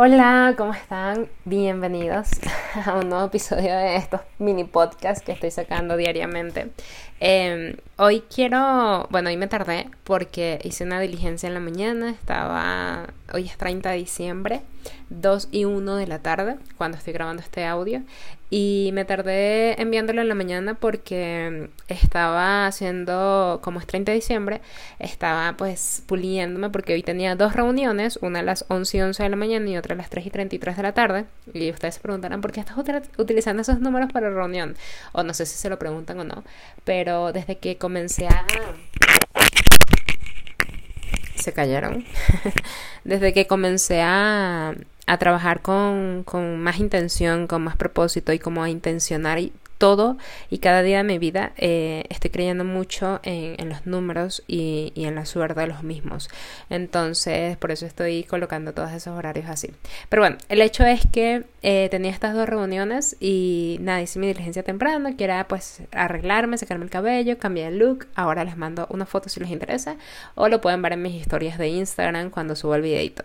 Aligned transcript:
Hola, 0.00 0.54
¿cómo 0.56 0.74
están? 0.74 1.28
Bienvenidos 1.44 2.28
a 2.86 2.94
un 2.94 3.08
nuevo 3.08 3.24
episodio 3.26 3.76
de 3.76 3.96
estos 3.96 4.20
mini 4.38 4.62
podcasts 4.62 5.24
que 5.24 5.32
estoy 5.32 5.50
sacando 5.50 5.96
diariamente. 5.96 6.70
Em, 7.18 7.74
hoy 7.98 8.22
quiero, 8.32 9.08
bueno, 9.10 9.28
hoy 9.28 9.36
me 9.36 9.48
tardé 9.48 9.90
porque 10.04 10.60
hice 10.62 10.84
una 10.84 11.00
diligencia 11.00 11.48
en 11.48 11.54
la 11.54 11.60
mañana, 11.60 12.10
estaba, 12.10 13.08
hoy 13.34 13.46
es 13.46 13.58
30 13.58 13.90
de 13.90 13.96
diciembre, 13.96 14.62
2 15.10 15.48
y 15.50 15.64
1 15.64 15.96
de 15.96 16.06
la 16.06 16.20
tarde, 16.20 16.56
cuando 16.76 16.96
estoy 16.96 17.12
grabando 17.12 17.42
este 17.42 17.66
audio, 17.66 18.02
y 18.50 18.90
me 18.94 19.04
tardé 19.04 19.78
enviándolo 19.80 20.22
en 20.22 20.28
la 20.28 20.34
mañana 20.34 20.72
porque 20.72 21.68
estaba 21.88 22.66
haciendo, 22.66 23.60
como 23.62 23.78
es 23.80 23.86
30 23.86 24.12
de 24.12 24.16
diciembre, 24.16 24.60
estaba 24.98 25.54
pues 25.58 26.02
puliéndome 26.06 26.70
porque 26.70 26.94
hoy 26.94 27.02
tenía 27.02 27.36
dos 27.36 27.52
reuniones, 27.54 28.18
una 28.22 28.38
a 28.38 28.42
las 28.42 28.64
11 28.68 28.96
y 28.96 29.00
11 29.02 29.22
de 29.22 29.28
la 29.28 29.36
mañana 29.36 29.68
y 29.68 29.76
otra 29.76 29.94
a 29.94 29.98
las 29.98 30.08
3 30.08 30.24
y 30.24 30.30
33 30.30 30.76
de 30.76 30.82
la 30.82 30.92
tarde, 30.92 31.24
y 31.52 31.70
ustedes 31.70 31.96
se 31.96 32.00
preguntarán, 32.00 32.40
¿por 32.40 32.52
qué 32.52 32.60
estás 32.60 32.78
utilizando 33.18 33.60
esos 33.60 33.80
números 33.80 34.10
para 34.12 34.30
reunión? 34.30 34.76
O 35.12 35.22
no 35.22 35.34
sé 35.34 35.44
si 35.44 35.56
se 35.56 35.68
lo 35.68 35.78
preguntan 35.78 36.18
o 36.20 36.24
no, 36.24 36.44
pero 36.84 37.32
desde 37.32 37.58
que 37.58 37.76
comencé 37.88 38.26
a... 38.26 38.44
Se 41.36 41.54
cayeron. 41.54 42.04
desde 43.04 43.32
que 43.32 43.46
comencé 43.46 44.02
a, 44.02 44.74
a 45.06 45.16
trabajar 45.16 45.62
con, 45.62 46.22
con, 46.24 46.60
más 46.60 46.80
intención, 46.80 47.46
con 47.46 47.64
más 47.64 47.76
propósito 47.76 48.34
y 48.34 48.38
como 48.38 48.62
a 48.62 48.68
intencionar 48.68 49.38
todo 49.78 50.18
y 50.50 50.58
cada 50.58 50.82
día 50.82 50.98
de 50.98 51.04
mi 51.04 51.18
vida 51.18 51.52
eh, 51.56 52.04
estoy 52.10 52.30
creyendo 52.30 52.64
mucho 52.64 53.20
en, 53.22 53.68
los 53.68 53.86
números 53.86 54.42
y, 54.46 54.92
en 54.96 55.14
la 55.14 55.24
suerte 55.24 55.60
de 55.60 55.66
los 55.68 55.82
mismos. 55.82 56.28
Entonces, 56.68 57.56
por 57.56 57.70
eso 57.70 57.86
estoy 57.86 58.24
colocando 58.24 58.74
todos 58.74 58.92
esos 58.92 59.16
horarios 59.16 59.46
así. 59.48 59.70
Pero 60.08 60.22
bueno, 60.22 60.36
el 60.48 60.60
hecho 60.60 60.84
es 60.84 61.06
que 61.10 61.44
eh, 61.62 61.88
tenía 61.90 62.10
estas 62.10 62.34
dos 62.34 62.48
reuniones 62.48 63.16
y 63.20 63.78
nada, 63.80 64.02
hice 64.02 64.18
mi 64.18 64.26
diligencia 64.26 64.62
temprano, 64.62 65.16
que 65.16 65.24
era 65.24 65.46
pues 65.48 65.82
arreglarme, 65.92 66.58
sacarme 66.58 66.84
el 66.84 66.90
cabello, 66.90 67.38
cambiar 67.38 67.72
el 67.72 67.78
look. 67.78 68.06
Ahora 68.14 68.44
les 68.44 68.56
mando 68.56 68.86
una 68.90 69.06
foto 69.06 69.28
si 69.28 69.40
les 69.40 69.50
interesa 69.50 69.96
o 70.34 70.48
lo 70.48 70.60
pueden 70.60 70.82
ver 70.82 70.92
en 70.92 71.02
mis 71.02 71.14
historias 71.14 71.58
de 71.58 71.68
Instagram 71.68 72.30
cuando 72.30 72.56
subo 72.56 72.74
el 72.74 72.82
videito. 72.82 73.24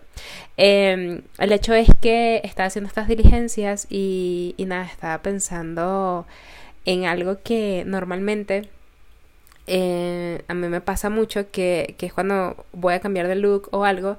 Em, 0.58 1.22
el 1.40 1.52
hecho 1.52 1.74
es 1.74 1.90
que 2.02 2.42
estaba 2.44 2.68
haciendo 2.68 2.88
estas 2.88 3.08
diligencias 3.08 3.88
y, 3.90 4.56
nada, 4.60 4.86
estaba 4.86 5.22
pensando 5.22 6.26
en 6.86 7.06
algo 7.06 7.42
que 7.44 7.84
normalmente 7.86 8.70
eh, 9.68 10.44
a 10.48 10.54
mí 10.54 10.68
me 10.68 10.82
pasa 10.82 11.10
mucho 11.10 11.50
que, 11.52 11.96
que 11.98 12.06
es 12.08 12.14
cuando 12.14 12.66
voy 12.74 12.94
a 12.94 13.00
cambiar 13.00 13.28
de 13.28 13.36
look 13.36 13.70
o 13.72 13.86
algo 13.86 14.18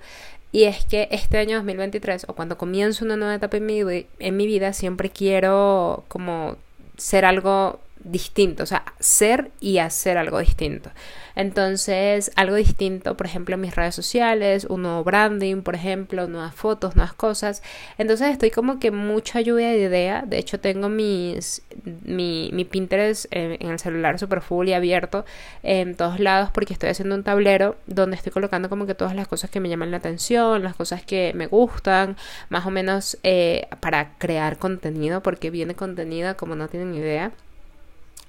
y 0.55 0.65
es 0.65 0.85
que 0.85 1.09
este 1.11 1.39
año 1.39 1.57
2023 1.57 2.27
o 2.29 2.35
cuando 2.35 2.57
comienzo 2.57 3.05
una 3.05 3.17
nueva 3.17 3.35
etapa 3.35 3.57
en 3.57 3.67
mi, 3.67 3.81
en 4.21 4.37
mi 4.37 4.47
vida 4.47 4.73
siempre 4.73 5.11
quiero 5.11 6.05
como 6.07 6.57
ser 6.97 7.25
algo 7.25 7.81
distinto, 8.05 8.63
o 8.63 8.67
sea, 8.67 8.85
ser 9.01 9.51
y 9.61 9.79
hacer 9.79 10.19
algo 10.19 10.39
distinto. 10.39 10.91
Entonces, 11.37 12.31
algo 12.37 12.55
distinto, 12.55 13.17
por 13.17 13.27
ejemplo, 13.27 13.57
en 13.57 13.63
mis 13.63 13.75
redes 13.75 13.95
sociales, 13.95 14.67
un 14.67 14.83
nuevo 14.83 15.03
branding, 15.03 15.63
por 15.63 15.75
ejemplo, 15.75 16.29
nuevas 16.29 16.55
fotos, 16.55 16.95
nuevas 16.95 17.15
cosas. 17.15 17.63
Entonces, 17.99 18.31
estoy 18.31 18.51
como 18.51 18.79
que 18.79 18.91
mucha 18.91 19.41
lluvia 19.41 19.69
de 19.71 19.79
idea. 19.79 20.23
De 20.27 20.39
hecho, 20.39 20.61
tengo 20.61 20.89
mis, 20.89 21.63
mi, 22.05 22.51
mi 22.53 22.65
Pinterest 22.65 23.27
en, 23.31 23.71
el 23.71 23.79
celular 23.79 24.19
super 24.19 24.41
full 24.43 24.69
y 24.69 24.75
abierto 24.75 25.25
en 25.63 25.97
todos 25.97 26.21
lados 26.21 26.51
porque 26.53 26.73
estoy 26.73 26.91
haciendo 26.91 27.15
un 27.15 27.25
tablero 27.25 27.77
donde 27.87 28.17
estoy 28.17 28.33
colocando 28.33 28.69
como 28.69 28.87
que 28.87 28.95
todas 28.95 29.15
las 29.17 29.29
cosas 29.29 29.51
que 29.51 29.61
me 29.61 29.69
llaman 29.69 29.91
la 29.91 29.97
atención, 29.99 30.63
las 30.63 30.77
cosas 30.77 31.03
que 31.05 31.33
me 31.35 31.47
gustan, 31.47 32.17
más 32.49 32.67
o 32.67 32.71
menos 32.71 33.19
eh, 33.23 33.67
para 33.81 34.17
crear 34.19 34.59
contenido, 34.59 35.23
porque 35.23 35.51
viene 35.51 35.75
contenido 35.75 36.37
como 36.37 36.55
no 36.55 36.69
tienen 36.69 36.95
idea. 36.95 37.33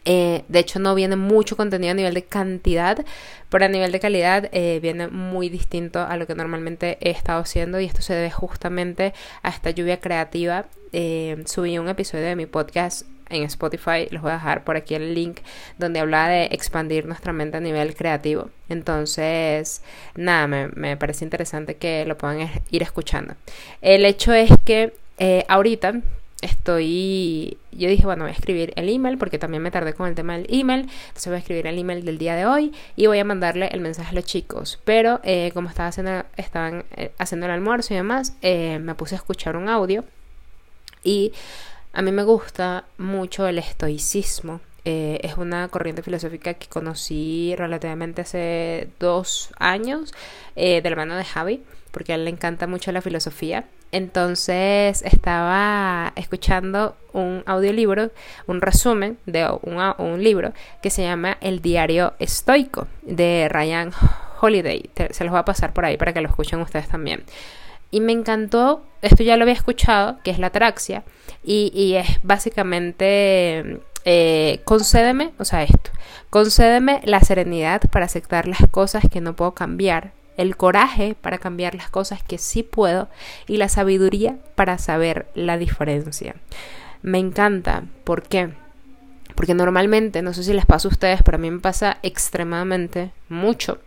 Eh, 0.05 0.43
de 0.47 0.59
hecho, 0.59 0.79
no 0.79 0.93
viene 0.93 1.15
mucho 1.15 1.57
contenido 1.57 1.91
a 1.91 1.95
nivel 1.95 2.13
de 2.13 2.23
cantidad, 2.23 3.03
pero 3.49 3.65
a 3.65 3.67
nivel 3.67 3.91
de 3.91 3.99
calidad 3.99 4.49
eh, 4.51 4.79
viene 4.81 5.07
muy 5.07 5.49
distinto 5.49 5.99
a 5.99 6.15
lo 6.15 6.27
que 6.27 6.35
normalmente 6.35 6.97
he 7.01 7.09
estado 7.09 7.41
haciendo 7.41 7.79
y 7.79 7.85
esto 7.85 8.01
se 8.01 8.13
debe 8.13 8.29
justamente 8.29 9.13
a 9.41 9.49
esta 9.49 9.71
lluvia 9.71 9.99
creativa. 9.99 10.65
Eh, 10.93 11.43
subí 11.45 11.77
un 11.79 11.89
episodio 11.89 12.25
de 12.25 12.35
mi 12.35 12.45
podcast 12.45 13.07
en 13.29 13.41
Spotify, 13.43 14.07
les 14.11 14.21
voy 14.21 14.29
a 14.29 14.35
dejar 14.35 14.63
por 14.63 14.77
aquí 14.77 14.93
el 14.93 15.15
link 15.15 15.39
donde 15.79 15.99
hablaba 15.99 16.29
de 16.29 16.45
expandir 16.51 17.07
nuestra 17.07 17.33
mente 17.33 17.57
a 17.57 17.59
nivel 17.59 17.95
creativo. 17.95 18.51
Entonces, 18.69 19.81
nada, 20.13 20.45
me, 20.45 20.67
me 20.67 20.95
parece 20.95 21.25
interesante 21.25 21.77
que 21.77 22.05
lo 22.05 22.19
puedan 22.19 22.47
ir 22.69 22.83
escuchando. 22.83 23.33
El 23.81 24.05
hecho 24.05 24.31
es 24.31 24.51
que 24.63 24.93
ahorita 25.47 26.01
estoy, 26.45 27.57
yo 27.71 27.89
dije, 27.89 28.05
bueno, 28.05 28.23
voy 28.23 28.31
a 28.31 28.33
escribir 28.33 28.73
el 28.75 28.87
email 28.89 29.17
porque 29.17 29.37
también 29.37 29.61
me 29.61 29.71
tardé 29.71 29.93
con 29.93 30.07
el 30.07 30.15
tema 30.15 30.37
del 30.37 30.47
email, 30.49 30.81
entonces 30.81 31.27
voy 31.27 31.35
a 31.35 31.39
escribir 31.39 31.67
el 31.67 31.77
email 31.77 32.05
del 32.05 32.17
día 32.17 32.35
de 32.35 32.45
hoy 32.45 32.71
y 32.95 33.07
voy 33.07 33.19
a 33.19 33.25
mandarle 33.25 33.67
el 33.67 33.81
mensaje 33.81 34.11
a 34.11 34.13
los 34.13 34.25
chicos, 34.25 34.79
pero 34.85 35.19
eh, 35.23 35.51
como 35.53 35.69
estaba 35.69 35.89
haciendo, 35.89 36.23
estaban 36.37 36.85
eh, 36.95 37.11
haciendo 37.17 37.47
el 37.47 37.51
almuerzo 37.51 37.93
y 37.93 37.97
demás, 37.97 38.33
eh, 38.41 38.79
me 38.79 38.95
puse 38.95 39.15
a 39.15 39.17
escuchar 39.17 39.57
un 39.57 39.67
audio 39.67 40.05
y 41.03 41.33
a 41.93 42.01
mí 42.01 42.11
me 42.11 42.23
gusta 42.23 42.85
mucho 42.97 43.47
el 43.47 43.57
estoicismo. 43.57 44.61
es 44.85 45.37
una 45.37 45.67
corriente 45.69 46.03
filosófica 46.03 46.53
que 46.53 46.67
conocí 46.67 47.55
relativamente 47.57 48.21
hace 48.21 48.89
dos 48.99 49.49
años 49.57 50.13
de 50.55 50.89
la 50.89 50.95
mano 50.95 51.15
de 51.15 51.25
Javi, 51.25 51.63
porque 51.91 52.11
a 52.11 52.15
él 52.15 52.25
le 52.25 52.31
encanta 52.31 52.67
mucho 52.67 52.91
la 52.91 53.01
filosofía 53.01 53.65
entonces 53.91 55.01
estaba 55.03 56.11
escuchando 56.15 56.95
un 57.13 57.43
audiolibro, 57.45 58.11
un 58.47 58.61
resumen 58.61 59.17
de 59.25 59.47
un, 59.61 60.23
libro 60.23 60.53
que 60.81 60.89
se 60.89 61.03
llama 61.03 61.37
El 61.41 61.61
diario 61.61 62.13
estoico 62.19 62.87
de 63.03 63.47
Ryan 63.49 63.91
Holiday. 64.41 64.89
se 65.11 65.23
los 65.23 65.31
voy 65.31 65.39
a 65.39 65.45
pasar 65.45 65.73
por 65.73 65.85
ahí 65.85 65.97
para 65.97 66.13
que 66.13 66.21
lo 66.21 66.27
escuchen 66.27 66.59
ustedes 66.59 66.87
también. 66.89 67.23
Y 67.91 68.01
me 68.01 68.11
encantó, 68.11 68.83
esto 69.01 69.23
ya 69.23 69.37
lo 69.37 69.43
había 69.43 69.53
escuchado, 69.53 70.19
que 70.23 70.31
es 70.31 70.39
la 70.39 70.47
atraxia, 70.47 71.03
y, 71.43 71.93
es 71.95 72.19
básicamente, 72.23 73.79
eh, 74.03 74.61
concédeme, 74.65 75.31
o 75.37 75.45
sea, 75.45 75.63
esto, 75.63 75.91
concédeme 76.29 76.99
la 77.05 77.21
serenidad 77.21 77.81
para 77.91 78.05
aceptar 78.05 78.47
las 78.47 78.67
cosas 78.71 79.05
que 79.09 79.21
no 79.21 79.35
puedo 79.35 79.53
cambiar 79.53 80.11
el 80.37 80.57
coraje 80.57 81.15
para 81.19 81.37
cambiar 81.37 81.75
las 81.75 81.89
cosas 81.89 82.23
que 82.23 82.37
sí 82.37 82.63
puedo 82.63 83.09
y 83.47 83.57
la 83.57 83.69
sabiduría 83.69 84.37
para 84.55 84.77
saber 84.77 85.27
la 85.33 85.57
diferencia. 85.57 86.35
Me 87.01 87.19
encanta. 87.19 87.83
¿Por 88.03 88.23
qué? 88.23 88.49
Porque 89.35 89.53
normalmente, 89.53 90.21
no 90.21 90.33
sé 90.33 90.43
si 90.43 90.53
les 90.53 90.65
pasa 90.65 90.87
a 90.87 90.91
ustedes, 90.91 91.21
pero 91.23 91.35
a 91.35 91.39
mí 91.39 91.51
me 91.51 91.59
pasa 91.59 91.97
extremadamente 92.03 93.11
mucho, 93.29 93.79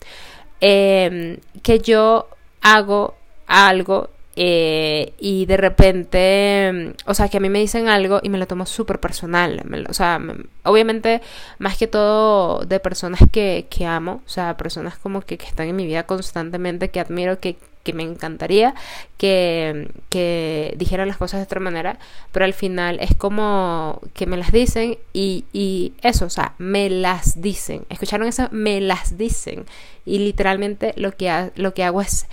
em, 0.60 1.38
que 1.62 1.80
yo 1.80 2.28
hago 2.60 3.16
algo 3.46 4.10
eh, 4.40 5.14
y 5.18 5.46
de 5.46 5.56
repente, 5.56 6.94
o 7.06 7.14
sea, 7.14 7.28
que 7.28 7.38
a 7.38 7.40
mí 7.40 7.48
me 7.48 7.58
dicen 7.58 7.88
algo 7.88 8.20
y 8.22 8.28
me 8.28 8.38
lo 8.38 8.46
tomo 8.46 8.66
súper 8.66 9.00
personal. 9.00 9.64
o 9.88 9.92
sea, 9.92 10.20
obviamente, 10.62 11.22
más 11.58 11.76
que 11.76 11.88
todo 11.88 12.60
de 12.64 12.78
personas 12.78 13.20
que, 13.32 13.66
que 13.68 13.84
amo, 13.84 14.22
o 14.24 14.28
sea, 14.28 14.56
personas 14.56 14.96
como 14.96 15.22
que, 15.22 15.38
que 15.38 15.46
están 15.46 15.66
en 15.66 15.74
mi 15.74 15.86
vida 15.86 16.04
constantemente, 16.04 16.88
que 16.90 17.00
admiro, 17.00 17.40
que, 17.40 17.56
que 17.82 17.92
me 17.92 18.04
encantaría 18.04 18.76
que, 19.16 19.90
que, 20.08 20.72
dijeran 20.76 21.08
las 21.08 21.16
cosas 21.16 21.40
de 21.40 21.44
otra 21.44 21.58
manera, 21.58 21.98
pero 22.30 22.44
al 22.44 22.54
final 22.54 23.00
es 23.00 23.16
como 23.16 24.00
que 24.14 24.26
me 24.26 24.36
las 24.36 24.52
dicen 24.52 24.98
y, 25.12 25.46
y 25.52 25.94
eso, 26.02 26.26
o 26.26 26.30
sea, 26.30 26.54
me 26.58 26.90
las 26.90 27.42
dicen. 27.42 27.86
¿Escucharon 27.88 28.28
eso? 28.28 28.46
Me 28.52 28.80
las 28.80 29.18
dicen. 29.18 29.64
Y 30.06 30.20
literalmente 30.20 30.92
lo 30.96 31.16
que, 31.16 31.50
lo 31.56 31.74
que 31.74 31.82
hago 31.82 32.00
es 32.02 32.28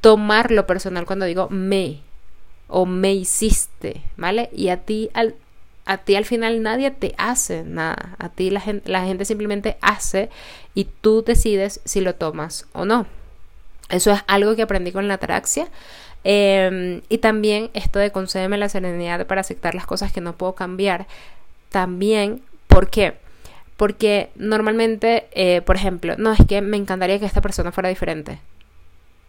tomar 0.00 0.50
lo 0.50 0.66
personal 0.66 1.06
cuando 1.06 1.26
digo 1.26 1.48
me 1.50 2.00
o 2.68 2.86
me 2.86 3.14
hiciste, 3.14 4.02
¿vale? 4.16 4.50
Y 4.52 4.68
a 4.68 4.78
ti 4.78 5.10
al, 5.14 5.34
a 5.84 5.98
ti 5.98 6.16
al 6.16 6.24
final 6.24 6.62
nadie 6.62 6.90
te 6.90 7.14
hace 7.18 7.62
nada. 7.62 8.16
A 8.18 8.28
ti 8.28 8.50
la 8.50 8.60
gente, 8.60 8.90
la 8.90 9.04
gente 9.04 9.24
simplemente 9.24 9.76
hace 9.80 10.30
y 10.74 10.84
tú 10.84 11.22
decides 11.22 11.80
si 11.84 12.00
lo 12.00 12.14
tomas 12.14 12.66
o 12.72 12.84
no. 12.84 13.06
Eso 13.88 14.12
es 14.12 14.20
algo 14.26 14.56
que 14.56 14.62
aprendí 14.62 14.92
con 14.92 15.06
la 15.08 15.14
ataraxia. 15.14 15.68
Em, 16.24 17.02
y 17.08 17.18
también 17.18 17.70
esto 17.72 18.00
de 18.00 18.10
concédeme 18.10 18.58
la 18.58 18.68
serenidad 18.68 19.26
para 19.26 19.42
aceptar 19.42 19.76
las 19.76 19.86
cosas 19.86 20.12
que 20.12 20.20
no 20.20 20.36
puedo 20.36 20.54
cambiar. 20.54 21.06
También, 21.70 22.42
¿por 22.66 22.90
qué? 22.90 23.14
Porque 23.76 24.30
normalmente, 24.34 25.28
eh, 25.32 25.60
por 25.62 25.76
ejemplo, 25.76 26.16
no 26.18 26.32
es 26.32 26.40
que 26.48 26.62
me 26.62 26.76
encantaría 26.76 27.20
que 27.20 27.26
esta 27.26 27.42
persona 27.42 27.70
fuera 27.70 27.88
diferente. 27.90 28.40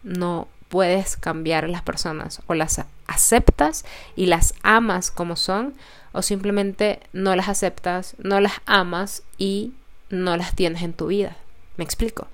No 0.03 0.47
puedes 0.69 1.17
cambiar 1.17 1.69
las 1.69 1.81
personas 1.81 2.41
o 2.47 2.53
las 2.53 2.83
aceptas 3.07 3.85
y 4.15 4.25
las 4.25 4.53
amas 4.63 5.11
como 5.11 5.35
son 5.35 5.73
o 6.11 6.21
simplemente 6.21 6.99
no 7.13 7.35
las 7.35 7.49
aceptas, 7.49 8.15
no 8.19 8.39
las 8.39 8.53
amas 8.65 9.23
y 9.37 9.73
no 10.09 10.37
las 10.37 10.55
tienes 10.55 10.81
en 10.81 10.93
tu 10.93 11.07
vida. 11.07 11.37
¿Me 11.77 11.83
explico? 11.83 12.27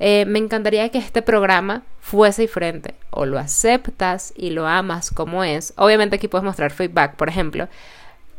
eh, 0.00 0.24
me 0.26 0.38
encantaría 0.38 0.88
que 0.90 0.98
este 0.98 1.22
programa 1.22 1.82
fuese 2.00 2.42
diferente. 2.42 2.94
O 3.10 3.26
lo 3.26 3.38
aceptas 3.38 4.32
y 4.36 4.50
lo 4.50 4.66
amas 4.66 5.10
como 5.10 5.44
es. 5.44 5.72
Obviamente 5.76 6.16
aquí 6.16 6.28
puedes 6.28 6.44
mostrar 6.44 6.70
feedback, 6.70 7.16
por 7.16 7.28
ejemplo. 7.28 7.68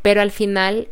Pero 0.02 0.22
al 0.22 0.32
final 0.32 0.88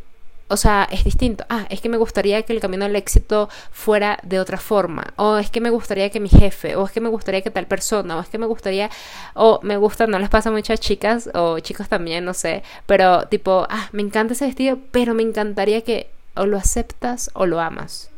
o 0.49 0.57
sea, 0.57 0.87
es 0.91 1.03
distinto. 1.03 1.45
Ah, 1.49 1.65
es 1.69 1.81
que 1.81 1.89
me 1.89 1.97
gustaría 1.97 2.41
que 2.43 2.53
el 2.53 2.59
camino 2.59 2.85
al 2.85 2.95
éxito 2.95 3.49
fuera 3.71 4.19
de 4.23 4.39
otra 4.39 4.57
forma. 4.57 5.13
O 5.17 5.37
es 5.37 5.49
que 5.49 5.59
me 5.59 5.69
gustaría 5.69 6.09
que 6.09 6.19
mi 6.19 6.29
jefe, 6.29 6.75
o 6.75 6.85
es 6.85 6.91
que 6.91 7.01
me 7.01 7.09
gustaría 7.09 7.41
que 7.41 7.51
tal 7.51 7.67
persona, 7.67 8.17
o 8.17 8.21
es 8.21 8.29
que 8.29 8.37
me 8.37 8.45
gustaría, 8.45 8.89
o 9.33 9.59
me 9.63 9.77
gusta, 9.77 10.07
no 10.07 10.19
les 10.19 10.29
pasa 10.29 10.49
mucho 10.51 10.73
a 10.73 10.77
chicas, 10.77 11.29
o 11.33 11.59
chicos 11.59 11.89
también, 11.89 12.23
no 12.23 12.33
sé. 12.33 12.63
Pero 12.85 13.27
tipo, 13.27 13.67
ah, 13.69 13.89
me 13.91 14.01
encanta 14.01 14.33
ese 14.33 14.45
vestido, 14.45 14.77
pero 14.91 15.13
me 15.13 15.23
encantaría 15.23 15.81
que 15.81 16.09
o 16.35 16.45
lo 16.45 16.57
aceptas 16.57 17.29
o 17.33 17.45
lo 17.45 17.59
amas. 17.59 18.09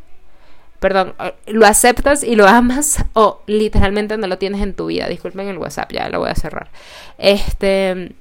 Perdón, 0.79 1.13
lo 1.47 1.65
aceptas 1.65 2.23
y 2.23 2.35
lo 2.35 2.47
amas 2.47 3.03
o 3.13 3.41
literalmente 3.47 4.17
no 4.17 4.27
lo 4.27 4.37
tienes 4.37 4.61
en 4.61 4.73
tu 4.73 4.85
vida. 4.85 5.07
Disculpen 5.07 5.47
el 5.47 5.57
WhatsApp, 5.57 5.91
ya 5.91 6.09
lo 6.09 6.19
voy 6.19 6.29
a 6.29 6.35
cerrar. 6.35 6.69
Este 7.17 8.13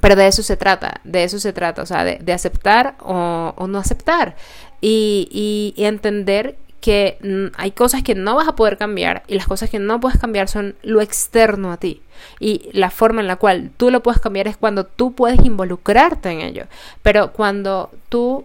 pero 0.00 0.16
de 0.16 0.26
eso 0.26 0.42
se 0.42 0.56
trata, 0.56 1.00
de 1.04 1.24
eso 1.24 1.38
se 1.38 1.52
trata, 1.52 1.82
o 1.82 1.86
sea, 1.86 2.04
de, 2.04 2.32
aceptar 2.32 2.96
o, 3.00 3.66
no 3.68 3.78
aceptar 3.78 4.36
y, 4.80 5.74
entender 5.76 6.56
que 6.80 7.18
hay 7.56 7.70
cosas 7.70 8.02
que 8.02 8.16
no 8.16 8.34
vas 8.34 8.48
a 8.48 8.56
poder 8.56 8.76
cambiar 8.76 9.22
y 9.28 9.36
las 9.36 9.46
cosas 9.46 9.70
que 9.70 9.78
no 9.78 10.00
puedes 10.00 10.18
cambiar 10.18 10.48
son 10.48 10.74
lo 10.82 11.00
externo 11.00 11.70
a 11.70 11.76
ti. 11.76 12.02
Y 12.40 12.70
la 12.72 12.90
forma 12.90 13.20
en 13.20 13.28
la 13.28 13.36
cual 13.36 13.70
tú 13.76 13.90
lo 13.90 14.02
puedes 14.02 14.20
cambiar 14.20 14.48
es 14.48 14.56
cuando 14.56 14.84
tú 14.84 15.12
puedes 15.12 15.44
involucrarte 15.44 16.30
en 16.30 16.40
ello. 16.40 16.64
Pero 17.02 17.32
cuando 17.32 17.90
tú 18.08 18.44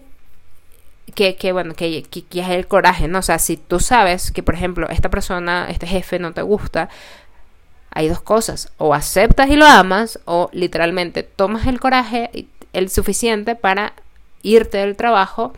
que, 1.15 1.35
que, 1.35 1.51
bueno, 1.51 1.73
que, 1.73 2.03
que, 2.03 2.23
que, 2.25 2.41
es 2.41 2.49
el 2.49 2.67
coraje, 2.67 3.07
¿no? 3.07 3.19
O 3.19 3.23
sea, 3.23 3.39
si 3.39 3.57
tú 3.57 3.79
sabes 3.79 4.31
que, 4.31 4.43
por 4.43 4.53
ejemplo, 4.53 4.87
esta 4.89 5.09
persona, 5.09 5.67
este 5.69 5.87
jefe 5.87 6.19
no 6.19 6.33
te 6.33 6.43
gusta, 6.43 6.89
hay 7.91 8.09
dos 8.09 8.21
cosas, 8.21 8.71
o 8.77 8.93
aceptas 8.93 9.49
y 9.49 9.55
lo 9.55 9.65
amas, 9.65 10.19
o 10.25 10.49
literalmente 10.53 11.23
tomas 11.23 11.67
el 11.67 11.79
coraje, 11.79 12.47
el 12.73 12.89
suficiente 12.89 13.55
para 13.55 13.93
irte 14.43 14.77
del 14.77 14.95
trabajo 14.95 15.53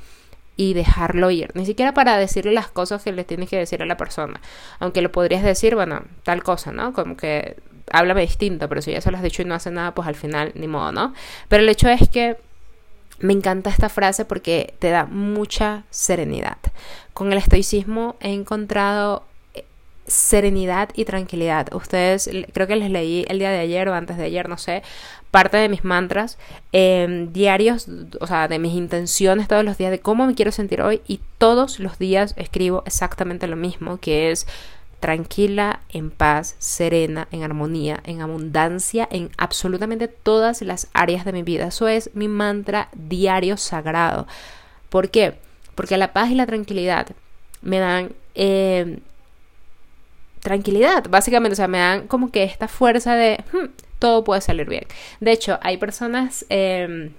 y 0.55 0.73
dejarlo 0.73 1.31
ir. 1.31 1.51
Ni 1.53 1.65
siquiera 1.65 1.93
para 1.93 2.17
decirle 2.17 2.51
las 2.51 2.67
cosas 2.67 3.03
que 3.03 3.11
le 3.11 3.23
tienes 3.23 3.49
que 3.49 3.57
decir 3.57 3.81
a 3.81 3.85
la 3.85 3.97
persona. 3.97 4.41
Aunque 4.79 5.01
lo 5.01 5.11
podrías 5.11 5.43
decir, 5.43 5.75
bueno, 5.75 6.01
tal 6.23 6.43
cosa, 6.43 6.71
¿no? 6.71 6.91
Como 6.93 7.15
que 7.15 7.55
háblame 7.91 8.21
distinto, 8.21 8.67
pero 8.67 8.81
si 8.81 8.91
ya 8.91 9.01
se 9.01 9.09
lo 9.09 9.17
has 9.17 9.23
dicho 9.23 9.41
y 9.41 9.45
no 9.45 9.55
hace 9.55 9.71
nada, 9.71 9.93
pues 9.95 10.07
al 10.07 10.15
final 10.15 10.51
ni 10.55 10.67
modo, 10.67 10.91
¿no? 10.91 11.13
Pero 11.47 11.63
el 11.63 11.69
hecho 11.69 11.87
es 11.87 12.09
que 12.09 12.37
me 13.19 13.33
encanta 13.33 13.69
esta 13.69 13.89
frase 13.89 14.25
porque 14.25 14.73
te 14.79 14.89
da 14.89 15.05
mucha 15.05 15.83
serenidad. 15.89 16.57
Con 17.13 17.31
el 17.31 17.37
estoicismo 17.37 18.15
he 18.19 18.33
encontrado 18.33 19.23
serenidad 20.09 20.89
y 20.93 21.05
tranquilidad. 21.05 21.73
Ustedes, 21.73 22.29
creo 22.53 22.67
que 22.67 22.75
les 22.75 22.89
leí 22.89 23.25
el 23.29 23.39
día 23.39 23.51
de 23.51 23.59
ayer 23.59 23.87
o 23.87 23.93
antes 23.93 24.17
de 24.17 24.25
ayer, 24.25 24.49
no 24.49 24.57
sé, 24.57 24.83
parte 25.31 25.57
de 25.57 25.69
mis 25.69 25.83
mantras 25.83 26.37
em, 26.71 27.31
diarios, 27.31 27.87
o 28.19 28.27
sea, 28.27 28.47
de 28.47 28.59
mis 28.59 28.73
intenciones 28.73 29.47
todos 29.47 29.63
los 29.63 29.77
días, 29.77 29.91
de 29.91 29.99
cómo 29.99 30.25
me 30.25 30.35
quiero 30.35 30.51
sentir 30.51 30.81
hoy 30.81 31.01
y 31.07 31.21
todos 31.37 31.79
los 31.79 31.99
días 31.99 32.33
escribo 32.37 32.83
exactamente 32.85 33.47
lo 33.47 33.55
mismo, 33.55 33.99
que 33.99 34.31
es 34.31 34.47
tranquila, 34.99 35.79
en 35.89 36.11
paz, 36.11 36.55
serena, 36.59 37.27
en 37.31 37.43
armonía, 37.43 38.01
en 38.03 38.21
abundancia, 38.21 39.07
en 39.11 39.29
absolutamente 39.37 40.07
todas 40.07 40.61
las 40.61 40.87
áreas 40.93 41.23
de 41.23 41.31
mi 41.31 41.43
vida. 41.43 41.67
Eso 41.67 41.87
es 41.87 42.09
mi 42.15 42.27
mantra 42.27 42.89
diario 42.93 43.55
sagrado. 43.55 44.27
¿Por 44.89 45.09
qué? 45.09 45.35
Porque 45.75 45.97
la 45.97 46.11
paz 46.11 46.31
y 46.31 46.35
la 46.35 46.45
tranquilidad 46.45 47.07
me 47.61 47.79
dan 47.79 48.11
eh, 48.35 48.99
tranquilidad, 50.49 51.05
básicamente, 51.07 51.53
o 51.53 51.55
sea, 51.55 51.67
me 51.67 51.77
dan 51.77 52.07
como 52.07 52.31
que 52.31 52.43
esta 52.43 52.67
fuerza 52.67 53.13
de 53.13 53.43
hmm, 53.53 53.67
todo 53.99 54.23
puede 54.23 54.41
salir 54.41 54.67
bien. 54.67 54.85
De 55.19 55.31
hecho, 55.31 55.59
hay 55.61 55.77
personas 55.77 56.43
eh, 56.49 57.11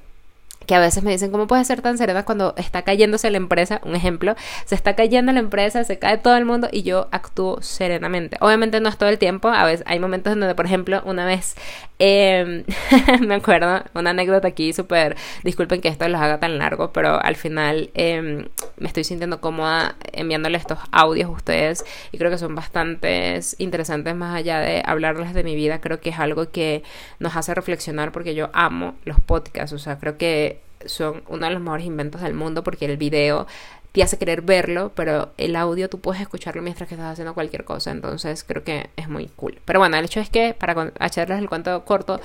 que 0.67 0.75
a 0.75 0.81
veces 0.81 1.03
me 1.03 1.11
dicen, 1.11 1.31
¿cómo 1.31 1.47
puede 1.47 1.65
ser 1.65 1.81
tan 1.81 1.99
serena 1.99 2.25
cuando 2.25 2.55
está 2.57 2.83
cayéndose 2.83 3.31
la 3.31 3.39
empresa? 3.39 3.81
Un 3.85 3.95
ejemplo, 3.97 4.37
se 4.67 4.75
está 4.75 4.95
cayendo 4.95 5.33
la 5.33 5.41
empresa, 5.41 5.85
se 5.85 5.99
cae 5.99 6.19
todo 6.19 6.37
el 6.37 6.45
mundo 6.45 6.69
y 6.71 6.83
yo 6.83 7.09
actúo 7.11 7.63
serenamente. 7.63 8.37
Obviamente 8.41 8.81
no 8.81 8.89
es 8.89 8.99
todo 8.99 9.09
el 9.09 9.19
tiempo, 9.19 9.49
a 9.49 9.65
veces 9.65 9.85
hay 9.87 9.99
momentos 9.99 10.33
donde, 10.33 10.55
por 10.55 10.67
ejemplo, 10.67 11.03
una 11.05 11.25
vez, 11.25 11.57
em, 11.99 12.65
me 13.21 13.35
acuerdo, 13.37 13.83
una 13.95 14.11
anécdota 14.11 14.49
aquí 14.49 14.73
súper, 14.73 15.17
disculpen 15.45 15.81
que 15.81 15.89
esto 15.89 16.09
los 16.09 16.21
haga 16.21 16.39
tan 16.39 16.59
largo, 16.59 16.93
pero 16.93 17.21
al 17.21 17.37
final 17.37 17.91
em, 17.95 18.47
me 18.81 18.89
estoy 18.89 19.05
sintiendo 19.05 19.41
cómoda 19.41 19.95
enviándole 20.13 20.59
estos 20.59 20.79
audios 20.91 21.29
a 21.29 21.33
ustedes 21.33 21.85
y 22.11 22.19
creo 22.19 22.31
que 22.31 22.39
son 22.39 22.55
bastante 22.55 23.39
interesantes 23.59 24.17
más 24.17 24.35
allá 24.35 24.59
de 24.59 24.83
hablarles 24.85 25.33
de 25.35 25.45
mi 25.45 25.55
vida, 25.55 25.81
creo 25.81 26.01
que 26.01 26.11
es 26.11 26.19
algo 26.19 26.51
que 26.51 26.83
nos 27.19 27.37
hace 27.37 27.55
reflexionar 27.55 28.11
porque 28.11 28.35
yo 28.35 28.51
amo 28.53 28.97
los 29.05 29.21
podcasts, 29.21 29.73
o 29.73 29.79
sea, 29.79 29.99
creo 29.99 30.19
que 30.19 30.61
son 30.87 31.23
uno 31.29 31.47
de 31.47 31.53
los 31.53 31.63
mejores 31.63 31.87
inventos 31.87 32.23
del 32.23 32.35
mundo 32.35 32.65
porque 32.65 32.87
el 32.87 32.97
video 32.97 33.47
te 33.93 34.03
hace 34.03 34.19
querer 34.19 34.43
verlo, 34.43 34.93
pero 34.95 35.33
el 35.37 35.57
audio 35.57 35.89
tú 35.89 36.01
puedes 36.01 36.23
escucharlo 36.23 36.63
mientras 36.63 36.89
que 36.89 36.95
estás 36.95 37.13
haciendo 37.13 37.35
cualquier 37.35 37.65
cosa, 37.65 37.91
entonces 37.91 38.45
creo 38.45 38.63
que 38.63 38.89
es 38.97 39.09
muy 39.09 39.27
cool. 39.37 39.59
Pero 39.65 39.81
bueno, 39.81 39.97
el 39.97 40.05
hecho 40.05 40.21
es 40.21 40.31
que, 40.31 40.55
para 40.55 40.93
echarles 41.01 41.39
el 41.39 41.49
cuento 41.49 41.85
corto, 41.85 42.21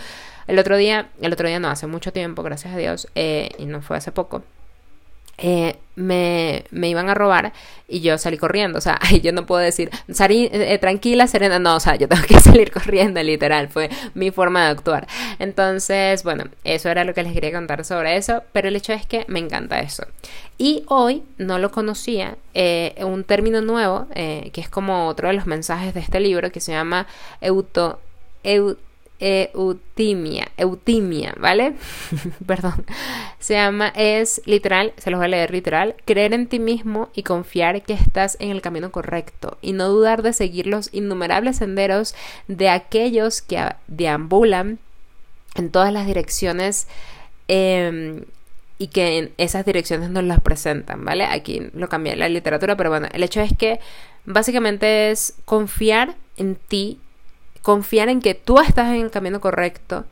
el 0.47 0.59
otro 0.59 0.77
día, 0.77 1.09
el 1.21 1.33
otro 1.33 1.47
día 1.47 1.59
no, 1.59 1.69
hace 1.69 1.87
mucho 1.87 2.13
tiempo, 2.13 2.43
gracias 2.43 2.73
a 2.75 2.77
Dios, 2.77 3.07
eh, 3.15 3.49
y 3.57 3.65
no 3.65 3.81
fue 3.81 3.97
hace 3.97 4.11
poco, 4.11 4.43
eh, 5.37 5.75
me, 5.95 6.65
me, 6.71 6.89
iban 6.89 7.09
a 7.09 7.13
robar 7.13 7.53
y 7.87 8.01
yo 8.01 8.17
salí 8.17 8.37
corriendo. 8.37 8.77
O 8.77 8.81
sea, 8.81 8.99
yo 9.23 9.31
no 9.31 9.45
puedo 9.45 9.61
decir, 9.61 9.89
salí 10.11 10.49
eh, 10.51 10.77
tranquila, 10.77 11.27
serena. 11.27 11.59
No, 11.59 11.75
o 11.75 11.79
sea, 11.79 11.95
yo 11.95 12.07
tengo 12.09 12.23
que 12.23 12.39
salir 12.39 12.71
corriendo, 12.71 13.21
literal. 13.21 13.69
Fue 13.69 13.89
mi 14.13 14.31
forma 14.31 14.65
de 14.65 14.71
actuar. 14.71 15.07
Entonces, 15.39 16.23
bueno, 16.23 16.45
eso 16.63 16.89
era 16.89 17.03
lo 17.03 17.13
que 17.13 17.23
les 17.23 17.33
quería 17.33 17.51
contar 17.51 17.83
sobre 17.85 18.17
eso. 18.17 18.43
Pero 18.51 18.67
el 18.67 18.75
hecho 18.75 18.93
es 18.93 19.05
que 19.05 19.25
me 19.27 19.39
encanta 19.39 19.79
eso. 19.79 20.05
Y 20.57 20.83
hoy 20.87 21.23
no 21.37 21.59
lo 21.59 21.71
conocía, 21.71 22.37
eh, 22.53 22.95
un 22.99 23.25
término 23.25 23.59
nuevo, 23.61 24.07
que 24.13 24.51
es 24.55 24.69
como 24.69 25.07
otro 25.07 25.27
de 25.27 25.33
los 25.33 25.47
mensajes 25.47 25.93
de 25.93 25.99
este 25.99 26.21
libro, 26.21 26.49
que 26.49 26.61
se 26.61 26.71
llama 26.71 27.07
euto, 27.41 27.99
eutimia, 29.19 30.47
eutimia, 30.57 31.33
¿vale? 31.37 31.75
Perdón. 32.45 32.85
Se 33.39 33.53
llama, 33.53 33.93
es 33.95 34.41
literal, 34.45 34.93
se 34.97 35.09
los 35.09 35.19
voy 35.19 35.25
a 35.25 35.29
leer 35.29 35.51
literal, 35.51 35.95
creer 36.05 36.33
en 36.33 36.47
ti 36.47 36.59
mismo 36.59 37.09
y 37.13 37.23
confiar 37.23 37.81
que 37.83 37.93
estás 37.93 38.37
en 38.39 38.51
el 38.51 38.61
camino 38.61 38.91
correcto 38.91 39.57
y 39.61 39.73
no 39.73 39.87
dudar 39.87 40.21
de 40.21 40.33
seguir 40.33 40.67
los 40.67 40.93
innumerables 40.93 41.57
senderos 41.57 42.15
de 42.47 42.69
aquellos 42.69 43.41
que 43.41 43.63
deambulan 43.87 44.79
en 45.55 45.69
todas 45.71 45.93
las 45.93 46.05
direcciones 46.05 46.87
em, 47.47 48.25
y 48.77 48.87
que 48.87 49.17
en 49.17 49.31
esas 49.37 49.65
direcciones 49.65 50.09
nos 50.09 50.25
las 50.25 50.41
presentan, 50.41 51.05
¿vale? 51.05 51.23
Aquí 51.23 51.69
lo 51.73 51.87
cambié 51.87 52.15
la 52.17 52.27
literatura, 52.27 52.75
pero 52.75 52.89
bueno, 52.89 53.07
el 53.13 53.23
hecho 53.23 53.39
es 53.39 53.51
que 53.57 53.79
básicamente 54.25 55.11
es 55.11 55.35
confiar 55.45 56.15
en 56.35 56.55
ti 56.55 56.99
confiar 57.65 58.09
en 58.09 58.21
que 58.21 58.35
tú 58.35 58.59
estás 58.59 58.89
en 58.89 59.01
el 59.01 59.09
camino 59.09 59.41
correcto 59.41 60.05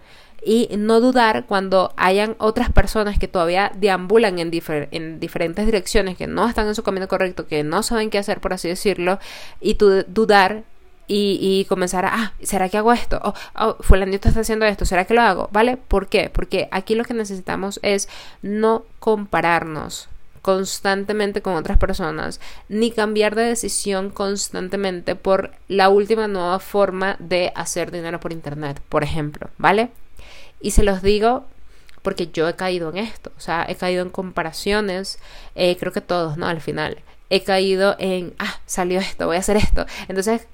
y 0.44 0.70
no 0.76 1.00
dudar 1.00 1.46
cuando 1.46 1.94
hayan 1.98 2.36
otras 2.40 2.72
personas 2.72 3.20
que 3.20 3.28
todavía 3.28 3.72
deambulan 3.76 4.40
en, 4.40 4.50
en, 4.90 5.20
diferentes 5.20 5.64
direcciones, 5.64 6.18
que 6.18 6.26
no 6.26 6.50
están 6.50 6.68
en 6.68 6.74
su 6.74 6.82
camino 6.82 7.08
correcto, 7.08 7.46
que 7.46 7.64
no 7.64 7.84
saben 7.84 8.10
qué 8.10 8.18
hacer, 8.18 8.42
por 8.42 8.54
así 8.54 8.70
decirlo, 8.70 9.20
y 9.62 9.76
tú 9.76 10.04
dudar 10.08 10.64
y, 11.08 11.68
comenzar 11.70 12.06
a, 12.06 12.12
ah, 12.16 12.34
¿será 12.42 12.70
que 12.70 12.78
hago 12.78 12.92
esto? 12.92 13.22
O, 13.24 13.36
oh, 13.60 13.78
fulanito 13.82 14.28
está 14.28 14.40
haciendo 14.40 14.66
esto, 14.66 14.86
¿será 14.86 15.06
que 15.06 15.14
lo 15.14 15.22
hago? 15.22 15.50
¿Vale? 15.52 15.78
¿Por 15.78 16.08
qué? 16.08 16.32
Porque 16.34 16.68
aquí 16.72 16.96
lo 16.96 17.04
que 17.04 17.14
necesitamos 17.14 17.80
es 17.84 18.10
no 18.42 18.84
compararnos 19.00 20.10
constantemente 20.44 21.42
con 21.42 21.56
otras 21.56 21.78
personas, 21.78 22.42
ni 22.68 22.92
cambiar 22.92 23.34
de 23.34 23.46
decisión 23.46 24.10
constantemente 24.12 25.16
por 25.16 25.52
la 25.70 25.88
última 25.88 26.28
nueva 26.28 26.60
forma 26.60 27.16
de 27.18 27.54
hacer 27.56 27.92
dinero 27.92 28.20
por 28.20 28.34
internet, 28.34 28.80
por 28.90 29.04
ejemplo, 29.04 29.50
¿vale? 29.58 29.90
Y 30.60 30.72
se 30.72 30.84
los 30.84 31.02
digo 31.02 31.46
porque 32.02 32.28
yo 32.28 32.50
he 32.50 32.58
caído 32.58 32.90
en 32.90 32.98
esto, 32.98 33.32
o 33.38 33.40
sea, 33.40 33.66
he 33.68 33.76
caído 33.76 34.04
en 34.04 34.10
comparaciones, 34.10 35.18
eh, 35.56 35.78
creo 35.80 35.94
que 35.94 36.02
todos, 36.02 36.36
¿no? 36.36 36.46
Al 36.46 36.60
final, 36.60 36.98
he 37.30 37.44
caído 37.44 37.96
en, 37.98 38.34
ah, 38.38 38.60
salió 38.66 39.00
esto, 39.00 39.26
voy 39.26 39.38
a 39.38 39.40
hacer 39.40 39.56
esto. 39.56 39.86
Entonces, 40.10 40.46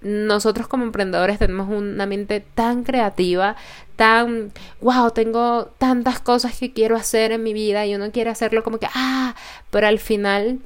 nosotros 0.00 0.68
como 0.68 0.84
emprendedores 0.84 1.38
tenemos 1.38 1.68
una 1.68 2.06
mente 2.06 2.44
tan 2.54 2.84
creativa, 2.84 3.56
tan, 3.96 4.52
wow, 4.80 5.10
tengo 5.10 5.66
tantas 5.78 6.20
cosas 6.20 6.58
que 6.58 6.72
quiero 6.72 6.96
hacer 6.96 7.32
en 7.32 7.42
mi 7.42 7.52
vida 7.52 7.86
y 7.86 7.94
uno 7.94 8.10
quiere 8.12 8.30
hacerlo 8.30 8.62
como 8.62 8.78
que, 8.78 8.88
ah, 8.94 9.34
pero 9.70 9.86
al 9.86 9.98
final 9.98 10.58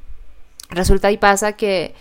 resulta 0.71 1.11
y 1.11 1.17
pasa 1.17 1.53
que 1.53 1.95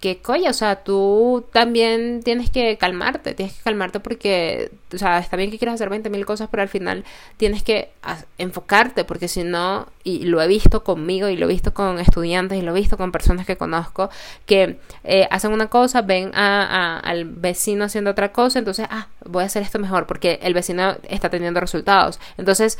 que 0.00 0.22
coño, 0.22 0.48
o 0.48 0.54
sea, 0.54 0.76
tú 0.82 1.46
también 1.52 2.22
tienes 2.22 2.50
que 2.50 2.78
calmarte, 2.78 3.34
tienes 3.34 3.54
que 3.56 3.62
calmarte 3.62 4.00
porque, 4.00 4.72
o 4.94 4.96
sea, 4.96 5.18
está 5.18 5.36
bien 5.36 5.50
que 5.50 5.58
quieras 5.58 5.74
hacer 5.74 5.90
20 5.90 6.08
mil 6.08 6.24
cosas, 6.24 6.48
pero 6.50 6.62
al 6.62 6.70
final 6.70 7.04
tienes 7.36 7.62
que 7.62 7.90
enfocarte, 8.38 9.04
porque 9.04 9.28
si 9.28 9.44
no, 9.44 9.88
y 10.02 10.24
lo 10.24 10.40
he 10.40 10.46
visto 10.46 10.84
conmigo 10.84 11.28
y 11.28 11.36
lo 11.36 11.44
he 11.44 11.48
visto 11.50 11.74
con 11.74 11.98
estudiantes 11.98 12.58
y 12.58 12.62
lo 12.62 12.74
he 12.74 12.80
visto 12.80 12.96
con 12.96 13.12
personas 13.12 13.44
que 13.44 13.58
conozco, 13.58 14.08
que 14.46 14.78
eh, 15.04 15.28
hacen 15.30 15.52
una 15.52 15.68
cosa, 15.68 16.00
ven 16.00 16.30
a, 16.34 16.98
al 16.98 17.26
vecino 17.26 17.84
haciendo 17.84 18.12
otra 18.12 18.32
cosa, 18.32 18.58
entonces, 18.58 18.86
ah, 18.90 19.08
voy 19.26 19.42
a 19.42 19.46
hacer 19.46 19.62
esto 19.62 19.78
mejor, 19.78 20.06
porque 20.06 20.38
el 20.42 20.54
vecino 20.54 20.96
está 21.10 21.28
teniendo 21.28 21.60
resultados. 21.60 22.20
Entonces, 22.38 22.78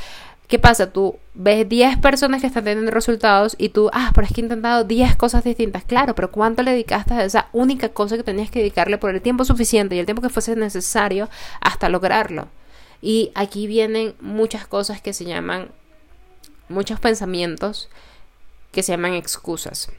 ¿Qué 0.50 0.58
pasa? 0.58 0.90
Tú 0.90 1.16
ves 1.32 1.68
10 1.68 1.98
personas 1.98 2.40
que 2.40 2.48
están 2.48 2.64
teniendo 2.64 2.90
resultados 2.90 3.54
y 3.56 3.68
tú, 3.68 3.88
ah, 3.92 4.10
pero 4.12 4.26
es 4.26 4.32
que 4.32 4.40
he 4.40 4.44
intentado 4.44 4.82
10 4.82 5.14
cosas 5.14 5.44
distintas. 5.44 5.84
Claro, 5.84 6.16
pero 6.16 6.32
¿cuánto 6.32 6.64
le 6.64 6.72
dedicaste 6.72 7.14
a 7.14 7.24
esa 7.24 7.46
única 7.52 7.90
cosa 7.90 8.16
que 8.16 8.24
tenías 8.24 8.50
que 8.50 8.58
dedicarle 8.58 8.98
por 8.98 9.14
el 9.14 9.22
tiempo 9.22 9.44
suficiente 9.44 9.94
y 9.94 10.00
el 10.00 10.06
tiempo 10.06 10.22
que 10.22 10.28
fuese 10.28 10.56
necesario 10.56 11.30
hasta 11.60 11.88
lograrlo? 11.88 12.48
Y 13.00 13.30
aquí 13.36 13.68
vienen 13.68 14.16
muchas 14.20 14.66
cosas 14.66 15.00
que 15.00 15.12
se 15.12 15.24
llaman, 15.24 15.68
muchos 16.68 16.98
pensamientos 16.98 17.88
que 18.72 18.82
se 18.82 18.90
llaman 18.90 19.14
excusas. 19.14 19.92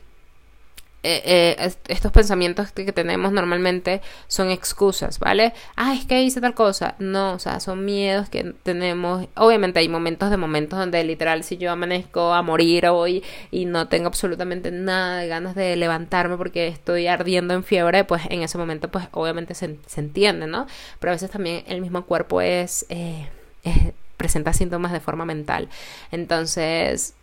Eh, 1.04 1.58
eh, 1.58 1.74
estos 1.88 2.12
pensamientos 2.12 2.72
que, 2.72 2.92
tenemos 2.92 3.32
normalmente 3.32 4.02
son 4.28 4.52
excusas, 4.52 5.18
¿vale? 5.18 5.54
Ah, 5.76 5.96
es 5.96 6.06
que 6.06 6.22
hice 6.22 6.42
tal 6.42 6.54
cosa. 6.54 6.96
No, 7.00 7.34
o 7.34 7.40
sea, 7.40 7.60
son 7.60 7.86
miedos 7.86 8.30
que 8.30 8.54
tenemos. 8.64 9.28
Obviamente 9.36 9.80
hay 9.80 9.90
momentos 9.90 10.30
de 10.30 10.38
momentos 10.38 10.78
donde 10.78 11.04
literal 11.04 11.44
si 11.44 11.58
yo 11.58 11.72
amanezco 11.72 12.34
a 12.34 12.44
morir 12.44 12.86
hoy 12.88 13.24
y 13.50 13.66
no 13.66 13.88
tengo 13.88 14.08
absolutamente 14.08 14.72
nada 14.72 15.18
de 15.18 15.28
ganas 15.28 15.56
de 15.56 15.76
levantarme 15.76 16.38
porque 16.38 16.68
estoy 16.68 17.08
ardiendo 17.08 17.54
en 17.56 17.64
fiebre, 17.64 18.04
pues 18.04 18.24
en 18.30 18.44
ese 18.44 18.58
momento 18.58 18.90
pues 18.90 19.08
obviamente 19.12 19.56
se, 19.56 19.78
entiende, 19.96 20.48
¿no? 20.48 20.68
Pero 21.00 21.12
a 21.12 21.16
veces 21.16 21.32
también 21.32 21.64
el 21.68 21.82
mismo 21.82 22.06
cuerpo 22.06 22.42
es, 22.42 22.86
eh, 22.90 23.28
es 23.64 23.94
presenta 24.18 24.54
síntomas 24.54 24.92
de 24.92 25.00
forma 25.00 25.26
mental. 25.26 25.68
Entonces, 26.12 27.16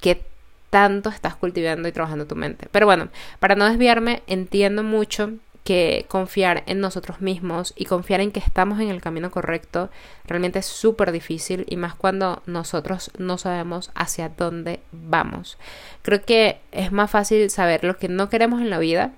¿qué 0.00 0.22
tanto 0.70 1.08
estás 1.08 1.34
cultivando 1.34 1.88
y 1.88 1.92
trabajando 1.92 2.26
tu 2.26 2.36
mente. 2.36 2.68
Pero 2.70 2.86
bueno, 2.86 3.08
para 3.40 3.54
no 3.54 3.68
desviarme, 3.68 4.22
entiendo 4.26 4.82
mucho 4.82 5.32
que 5.68 6.06
confiar 6.08 6.62
en 6.66 6.80
nosotros 6.80 7.20
mismos 7.20 7.74
y 7.76 7.84
confiar 7.84 8.22
en 8.22 8.32
que 8.32 8.40
estamos 8.40 8.80
en 8.80 8.88
el 8.88 9.02
camino 9.02 9.30
correcto 9.30 9.90
realmente 10.24 10.60
es 10.60 10.66
súper 10.66 11.12
difícil 11.12 11.66
y 11.68 11.76
más 11.76 11.94
cuando 11.94 12.42
nosotros 12.46 13.10
no 13.18 13.36
sabemos 13.36 13.90
hacia 13.94 14.30
dónde 14.30 14.80
vamos. 14.92 15.58
Creo 16.00 16.24
que 16.24 16.58
es 16.72 16.90
más 16.90 17.10
fácil 17.10 17.50
saber 17.50 17.84
lo 17.84 17.98
que 17.98 18.08
no 18.08 18.30
queremos 18.30 18.62
en 18.62 18.70
la 18.70 18.78
vida 18.78 19.12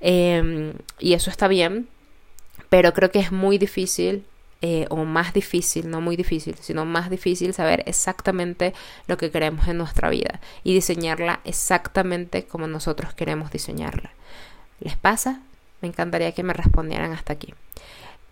em, 0.00 0.72
y 0.98 1.12
eso 1.12 1.30
está 1.30 1.46
bien, 1.46 1.86
pero 2.68 2.92
creo 2.92 3.12
que 3.12 3.20
es 3.20 3.30
muy 3.30 3.56
difícil 3.56 4.24
eh, 4.66 4.86
o 4.88 5.04
más 5.04 5.34
difícil, 5.34 5.90
no 5.90 6.00
muy 6.00 6.16
difícil, 6.16 6.56
sino 6.58 6.86
más 6.86 7.10
difícil 7.10 7.52
saber 7.52 7.82
exactamente 7.84 8.72
lo 9.06 9.18
que 9.18 9.30
queremos 9.30 9.68
en 9.68 9.76
nuestra 9.76 10.08
vida 10.08 10.40
y 10.62 10.72
diseñarla 10.72 11.40
exactamente 11.44 12.46
como 12.46 12.66
nosotros 12.66 13.12
queremos 13.12 13.50
diseñarla. 13.50 14.12
¿Les 14.80 14.96
pasa? 14.96 15.42
Me 15.82 15.88
encantaría 15.88 16.32
que 16.32 16.42
me 16.42 16.54
respondieran 16.54 17.12
hasta 17.12 17.34
aquí. 17.34 17.52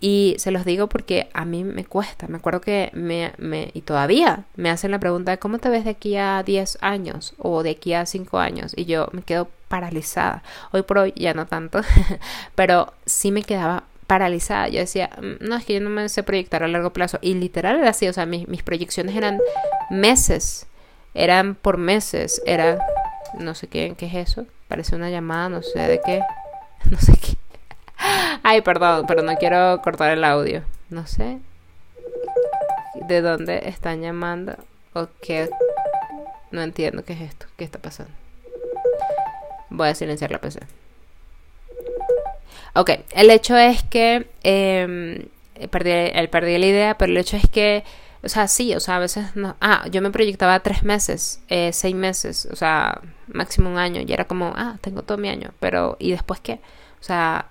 Y 0.00 0.34
se 0.38 0.52
los 0.52 0.64
digo 0.64 0.88
porque 0.88 1.28
a 1.34 1.44
mí 1.44 1.64
me 1.64 1.84
cuesta. 1.84 2.26
Me 2.28 2.38
acuerdo 2.38 2.62
que 2.62 2.90
me, 2.94 3.34
y 3.74 3.82
todavía 3.82 4.46
me 4.56 4.70
hacen 4.70 4.90
la 4.90 5.00
pregunta 5.00 5.32
de 5.32 5.38
cómo 5.38 5.58
te 5.58 5.68
ves 5.68 5.84
de 5.84 5.90
aquí 5.90 6.16
a 6.16 6.42
10 6.42 6.78
años 6.80 7.34
o 7.36 7.62
de 7.62 7.72
aquí 7.72 7.92
a 7.92 8.06
5 8.06 8.38
años. 8.38 8.72
Y 8.74 8.86
yo 8.86 9.10
me 9.12 9.20
quedo 9.20 9.50
paralizada. 9.68 10.42
Hoy 10.70 10.80
por 10.80 10.96
hoy 10.96 11.12
ya 11.14 11.34
no 11.34 11.46
tanto, 11.46 11.82
pero 12.54 12.94
sí 13.04 13.30
me 13.30 13.42
quedaba 13.42 13.84
paralizada. 14.06 14.68
Yo 14.68 14.80
decía, 14.80 15.10
mm, 15.20 15.44
no, 15.46 15.56
es 15.56 15.64
que 15.64 15.74
yo 15.74 15.80
no 15.80 15.90
me 15.90 16.08
sé 16.08 16.22
proyectar 16.22 16.62
a 16.62 16.68
largo 16.68 16.92
plazo. 16.92 17.18
Y 17.22 17.34
literal 17.34 17.78
era 17.78 17.90
así, 17.90 18.08
o 18.08 18.12
sea, 18.12 18.26
mis, 18.26 18.48
mis 18.48 18.62
proyecciones 18.62 19.16
eran 19.16 19.38
meses, 19.90 20.66
eran 21.14 21.54
por 21.54 21.78
meses, 21.78 22.42
era, 22.46 22.78
no 23.38 23.54
sé 23.54 23.66
qué, 23.66 23.94
qué 23.96 24.06
es 24.06 24.14
eso, 24.14 24.46
parece 24.68 24.96
una 24.96 25.10
llamada, 25.10 25.48
no 25.48 25.62
sé 25.62 25.78
de 25.80 26.00
qué, 26.04 26.22
no 26.90 26.98
sé 26.98 27.12
qué. 27.12 27.36
Ay, 28.42 28.60
perdón, 28.62 29.06
pero 29.06 29.22
no 29.22 29.36
quiero 29.36 29.80
cortar 29.82 30.10
el 30.10 30.24
audio. 30.24 30.62
No 30.90 31.06
sé 31.06 31.40
de 33.06 33.22
dónde 33.22 33.68
están 33.68 34.00
llamando 34.00 34.56
o 34.92 35.08
qué. 35.20 35.50
No 36.50 36.62
entiendo 36.62 37.04
qué 37.04 37.14
es 37.14 37.20
esto, 37.22 37.46
qué 37.56 37.64
está 37.64 37.78
pasando. 37.78 38.12
Voy 39.70 39.88
a 39.88 39.94
silenciar 39.94 40.30
la 40.30 40.38
PC. 40.38 40.60
Ok, 42.74 42.90
el 43.10 43.30
hecho 43.30 43.56
es 43.56 43.82
que 43.82 44.30
eh, 44.44 45.28
perdí, 45.70 46.26
perdí 46.28 46.58
la 46.58 46.66
idea, 46.66 46.98
pero 46.98 47.12
el 47.12 47.18
hecho 47.18 47.36
es 47.36 47.48
que, 47.48 47.84
o 48.22 48.28
sea, 48.28 48.48
sí, 48.48 48.74
o 48.74 48.80
sea, 48.80 48.96
a 48.96 48.98
veces 48.98 49.36
no. 49.36 49.56
Ah, 49.60 49.86
yo 49.90 50.00
me 50.00 50.10
proyectaba 50.10 50.60
tres 50.60 50.82
meses, 50.82 51.40
eh, 51.48 51.72
seis 51.72 51.94
meses, 51.94 52.48
o 52.50 52.56
sea, 52.56 53.00
máximo 53.28 53.70
un 53.70 53.78
año, 53.78 54.00
y 54.06 54.12
era 54.12 54.26
como, 54.26 54.52
ah, 54.56 54.78
tengo 54.80 55.02
todo 55.02 55.18
mi 55.18 55.28
año, 55.28 55.50
pero 55.60 55.96
¿y 55.98 56.12
después 56.12 56.40
qué? 56.40 56.60
O 57.00 57.04
sea, 57.04 57.46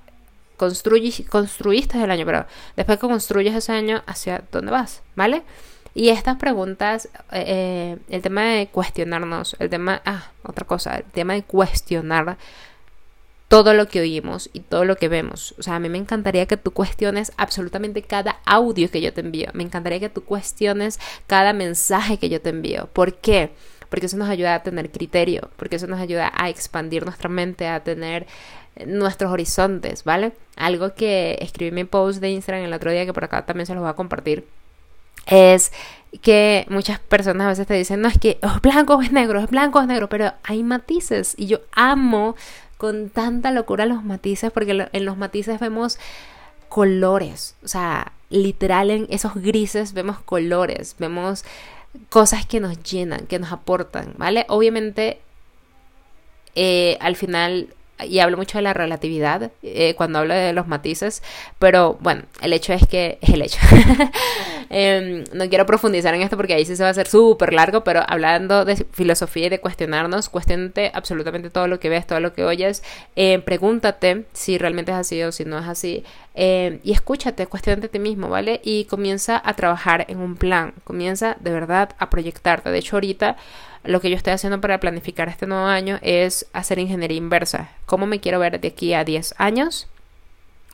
construiste 0.58 2.04
el 2.04 2.12
año, 2.12 2.26
pero 2.26 2.46
después 2.76 3.00
que 3.00 3.08
construyes 3.08 3.56
ese 3.56 3.72
año, 3.74 4.04
¿hacia 4.06 4.44
dónde 4.52 4.72
vas? 4.72 5.02
¿Vale? 5.16 5.44
Y 5.94 6.10
estas 6.10 6.38
preguntas, 6.38 7.10
eh, 7.32 7.44
eh, 7.48 7.98
el 8.10 8.22
tema 8.22 8.44
de 8.44 8.68
cuestionarnos, 8.68 9.56
el 9.60 9.70
tema, 9.70 10.02
ah, 10.06 10.32
otra 10.44 10.66
cosa, 10.66 10.98
el 10.98 11.04
tema 11.04 11.34
de 11.34 11.44
cuestionar 11.44 12.38
todo 13.52 13.74
lo 13.74 13.90
que 13.90 14.00
oímos 14.00 14.50
y 14.54 14.62
todo 14.62 14.86
lo 14.86 14.96
que 14.96 15.10
vemos. 15.10 15.54
O 15.60 15.64
sea, 15.64 15.76
a 15.76 15.80
mí 15.82 15.90
me 15.90 15.98
encantaría 15.98 16.46
que 16.46 16.56
tú 16.56 16.72
cuestiones 16.72 17.34
absolutamente 17.36 18.02
cada 18.02 18.40
audio 18.46 18.90
que 18.90 19.02
yo 19.02 19.12
te 19.12 19.20
envío. 19.20 19.50
Me 19.52 19.62
encantaría 19.62 20.00
que 20.00 20.08
tú 20.08 20.24
cuestiones 20.24 21.02
cada 21.28 21.52
mensaje 21.52 22.18
que 22.18 22.30
yo 22.30 22.40
te 22.40 22.48
envío. 22.48 22.88
¿Por 22.94 23.16
qué? 23.16 23.52
Porque 23.90 24.06
eso 24.06 24.16
nos 24.16 24.30
ayuda 24.30 24.56
a 24.56 24.64
tener 24.64 24.90
criterio, 24.90 25.50
porque 25.58 25.76
eso 25.76 25.88
nos 25.88 26.00
ayuda 26.00 26.32
a 26.34 26.48
expandir 26.48 27.04
nuestra 27.04 27.28
mente, 27.28 27.68
a 27.68 27.84
tener 27.84 28.26
nuestros 28.86 29.30
horizontes, 29.30 30.06
¿vale? 30.06 30.32
Algo 30.56 30.96
que 30.96 31.38
escribí 31.42 31.68
en 31.68 31.76
mi 31.76 31.84
post 31.84 32.22
de 32.22 32.30
Instagram 32.30 32.64
el 32.64 32.74
otro 32.74 32.90
día, 32.90 33.06
que 33.06 33.12
por 33.12 33.26
acá 33.26 33.46
también 33.46 33.66
se 33.66 33.74
los 33.74 33.82
voy 33.82 33.90
a 33.90 33.96
compartir, 33.96 34.46
es 35.26 35.74
que 36.22 36.66
muchas 36.70 37.00
personas 37.00 37.46
a 37.46 37.50
veces 37.50 37.68
te 37.68 37.74
dicen, 37.74 38.00
no, 38.00 38.08
es 38.08 38.18
que 38.18 38.40
es 38.42 38.62
blanco 38.62 38.96
o 38.96 39.02
es 39.02 39.12
negro, 39.12 39.42
es 39.42 39.50
blanco 39.50 39.80
o 39.80 39.82
es 39.82 39.90
negro, 39.90 40.08
pero 40.08 40.32
hay 40.44 40.64
matices 40.64 41.36
y 41.38 41.48
yo 41.48 41.60
amo 41.74 42.38
con 42.82 43.12
tanta 43.12 43.52
locura 43.52 43.86
los 43.86 44.04
matices, 44.04 44.50
porque 44.52 44.88
en 44.92 45.06
los 45.06 45.16
matices 45.16 45.60
vemos 45.60 46.00
colores, 46.68 47.56
o 47.64 47.68
sea, 47.68 48.12
literal 48.32 48.90
en 48.90 49.06
esos 49.12 49.36
grises 49.36 49.94
vemos 49.94 50.20
colores, 50.20 50.96
vemos 50.98 51.46
cosas 52.10 52.44
que 52.48 52.60
nos 52.60 52.82
llenan, 52.82 53.28
que 53.28 53.38
nos 53.38 53.52
aportan, 53.52 54.16
¿vale? 54.18 54.48
Obviamente, 54.50 55.20
eh, 56.56 56.98
al 57.02 57.16
final 57.16 57.68
y 58.06 58.20
hablo 58.20 58.38
mucho 58.38 58.58
de 58.58 58.62
la 58.62 58.74
relatividad 58.74 59.52
eh, 59.64 59.94
cuando 59.96 60.20
hablo 60.20 60.34
de 60.34 60.54
los 60.54 60.68
matices, 60.68 61.22
pero 61.60 61.98
bueno, 62.02 62.24
el 62.42 62.54
hecho 62.54 62.74
es 62.74 62.88
que 62.88 63.18
es 63.22 63.30
el 63.30 63.42
hecho. 63.42 63.60
Em, 64.74 65.26
no 65.34 65.50
quiero 65.50 65.66
profundizar 65.66 66.16
en 66.16 66.22
esto 66.22 66.38
porque 66.38 66.54
ahí 66.54 66.64
sí 66.64 66.78
se 66.78 66.84
va 66.84 66.88
a 66.88 66.92
hacer 66.92 67.06
súper 67.06 67.52
largo, 67.52 67.84
pero 67.84 68.04
hablando 68.08 68.64
de 68.64 68.78
filosofía 68.78 69.48
y 69.48 69.50
de 69.50 69.60
cuestionarnos, 69.60 70.30
cuestionate 70.30 70.92
absolutamente 70.94 71.50
todo 71.50 71.68
lo 71.68 71.78
que 71.82 71.90
ves, 71.90 72.08
todo 72.08 72.22
lo 72.22 72.34
que 72.34 72.46
oyes, 72.46 72.82
eh, 73.18 73.40
pregúntate 73.40 74.26
si 74.32 74.58
realmente 74.58 74.94
es 74.94 74.98
así 74.98 75.22
o 75.24 75.34
si 75.34 75.44
no 75.44 75.60
es 75.60 75.68
así, 75.68 76.06
em, 76.36 76.80
y 76.84 76.94
escúchate, 76.94 77.48
cuestionate 77.48 77.88
a 77.88 77.90
ti 77.90 78.00
mismo, 78.00 78.30
¿vale? 78.30 78.62
Y 78.64 78.86
comienza 78.86 79.42
a 79.44 79.54
trabajar 79.56 80.06
en 80.08 80.20
un 80.20 80.38
plan, 80.38 80.74
comienza 80.86 81.36
de 81.42 81.52
verdad 81.52 81.90
a 82.00 82.10
proyectarte. 82.10 82.72
De 82.72 82.78
hecho, 82.78 82.96
ahorita 82.96 83.36
lo 83.84 84.00
que 84.00 84.10
yo 84.10 84.16
estoy 84.16 84.34
haciendo 84.34 84.62
para 84.62 84.80
planificar 84.80 85.28
este 85.30 85.48
nuevo 85.48 85.66
año 85.66 86.00
es 86.02 86.48
hacer 86.54 86.80
ingeniería 86.80 87.18
inversa. 87.18 87.70
¿Cómo 87.86 88.06
me 88.06 88.20
quiero 88.20 88.40
ver 88.40 88.60
de 88.60 88.68
aquí 88.70 88.94
a 88.94 89.04
10 89.04 89.36
años? 89.38 89.88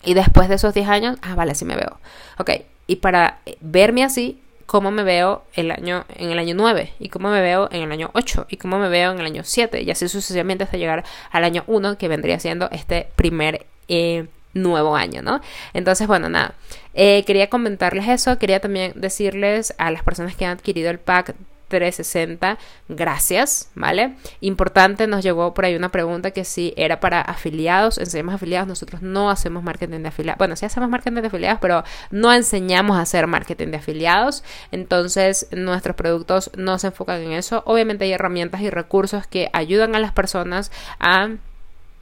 Y 0.03 0.13
después 0.13 0.49
de 0.49 0.55
esos 0.55 0.73
10 0.73 0.87
años, 0.87 1.17
ah, 1.21 1.35
vale, 1.35 1.51
así 1.51 1.65
me 1.65 1.75
veo. 1.75 1.99
Ok, 2.37 2.51
y 2.85 2.97
para 2.97 3.39
verme 3.61 4.03
así, 4.03 4.41
¿cómo 4.65 4.91
me 4.91 5.03
veo 5.03 5.43
el 5.53 5.71
año, 5.71 6.05
en 6.15 6.31
el 6.31 6.39
año 6.39 6.53
9? 6.55 6.93
¿Y 6.99 7.09
cómo 7.09 7.29
me 7.29 7.41
veo 7.41 7.69
en 7.71 7.83
el 7.83 7.91
año 7.91 8.11
8? 8.13 8.47
¿Y 8.49 8.57
cómo 8.57 8.77
me 8.79 8.89
veo 8.89 9.11
en 9.11 9.19
el 9.19 9.25
año 9.25 9.43
7? 9.43 9.81
Y 9.81 9.91
así 9.91 10.07
sucesivamente 10.07 10.63
hasta 10.63 10.77
llegar 10.77 11.03
al 11.31 11.43
año 11.43 11.63
1, 11.67 11.97
que 11.97 12.07
vendría 12.07 12.39
siendo 12.39 12.69
este 12.71 13.09
primer... 13.15 13.65
Eh, 13.87 14.27
nuevo 14.53 14.95
año, 14.95 15.21
¿no? 15.21 15.39
Entonces, 15.73 16.07
bueno, 16.07 16.29
nada, 16.29 16.55
eh, 16.95 17.23
quería 17.25 17.47
comentarles 17.47 18.07
eso, 18.07 18.39
quería 18.39 18.59
también 18.59 18.93
decirles 18.95 19.75
a 19.77 19.91
las 19.91 20.01
personas 20.01 20.35
que 20.35 20.45
han 20.45 20.57
adquirido 20.57 20.89
el 20.89 20.97
pack 20.97 21.35
360, 21.67 22.57
gracias, 22.87 23.69
¿vale? 23.75 24.15
Importante, 24.41 25.07
nos 25.07 25.23
llegó 25.23 25.53
por 25.53 25.65
ahí 25.65 25.75
una 25.75 25.89
pregunta 25.89 26.31
que 26.31 26.45
si 26.45 26.73
era 26.77 26.99
para 26.99 27.21
afiliados, 27.21 27.97
enseñamos 27.97 28.35
afiliados, 28.35 28.67
nosotros 28.67 29.01
no 29.01 29.29
hacemos 29.29 29.63
marketing 29.63 30.01
de 30.01 30.09
afiliados, 30.09 30.37
bueno, 30.37 30.55
sí 30.55 30.65
hacemos 30.65 30.89
marketing 30.89 31.21
de 31.21 31.27
afiliados, 31.27 31.59
pero 31.61 31.83
no 32.11 32.33
enseñamos 32.33 32.97
a 32.97 33.01
hacer 33.01 33.27
marketing 33.27 33.67
de 33.67 33.77
afiliados, 33.77 34.43
entonces 34.71 35.47
nuestros 35.51 35.95
productos 35.95 36.51
no 36.55 36.79
se 36.79 36.87
enfocan 36.87 37.21
en 37.21 37.33
eso, 37.33 37.63
obviamente 37.65 38.05
hay 38.05 38.13
herramientas 38.13 38.61
y 38.61 38.69
recursos 38.69 39.27
que 39.27 39.49
ayudan 39.53 39.95
a 39.95 39.99
las 39.99 40.11
personas 40.11 40.71
a 40.99 41.29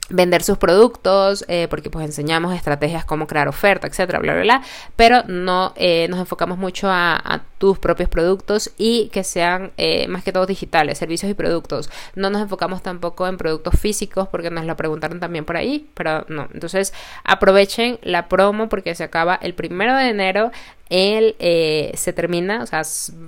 vender 0.10 0.44
sus 0.44 0.58
productos, 0.58 1.46
eh, 1.48 1.68
porque 1.70 1.90
pues 1.90 2.06
enseñamos 2.06 2.56
estrategias 2.56 3.06
como 3.06 3.28
crear 3.28 3.48
oferta, 3.48 3.88
etcétera, 3.88 4.20
bla, 4.20 4.34
bla, 4.34 4.44
bla, 4.44 4.62
pero 4.96 5.24
no 5.28 5.74
eh, 5.76 6.08
nos 6.10 6.20
enfocamos 6.20 6.58
mucho 6.58 6.90
a, 6.90 7.42
tus 7.66 7.80
propios 7.80 8.10
productos 8.10 8.70
y 8.78 9.10
que 9.10 9.24
sean 9.24 9.72
eh, 9.78 10.08
más 10.08 10.24
que 10.24 10.32
todo 10.32 10.46
digitales, 10.46 11.00
servicios 11.00 11.32
y 11.32 11.34
productos. 11.34 11.90
No 12.14 12.30
nos 12.30 12.44
enfocamos 12.44 12.84
tampoco 12.84 13.28
en 13.28 13.38
productos 13.38 13.80
físicos 13.80 14.28
porque 14.28 14.52
nos 14.52 14.66
lo 14.66 14.78
preguntaron 14.78 15.20
también 15.20 15.46
por 15.46 15.58
ahí, 15.58 15.90
pero 15.96 16.26
no. 16.30 16.48
Entonces 16.54 16.94
aprovechen 17.24 17.98
la 18.04 18.28
promo 18.28 18.70
porque 18.70 18.94
se 18.94 19.04
acaba 19.04 19.34
el 19.42 19.56
primero 19.56 19.96
de 19.96 20.10
enero 20.10 20.52
él 20.92 21.36
se 21.40 22.14
termina, 22.14 22.62
o 22.62 22.68
sea, 22.68 22.84